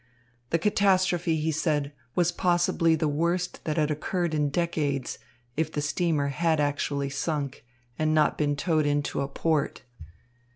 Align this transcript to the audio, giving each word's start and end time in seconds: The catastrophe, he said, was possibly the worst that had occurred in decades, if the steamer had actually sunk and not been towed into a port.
The 0.49 0.57
catastrophe, 0.57 1.35
he 1.37 1.51
said, 1.51 1.91
was 2.15 2.31
possibly 2.31 2.95
the 2.95 3.07
worst 3.07 3.63
that 3.65 3.77
had 3.77 3.91
occurred 3.91 4.33
in 4.33 4.49
decades, 4.49 5.19
if 5.55 5.71
the 5.71 5.79
steamer 5.79 6.29
had 6.29 6.59
actually 6.59 7.11
sunk 7.11 7.63
and 7.99 8.11
not 8.11 8.35
been 8.35 8.55
towed 8.55 8.87
into 8.87 9.21
a 9.21 9.27
port. 9.27 9.83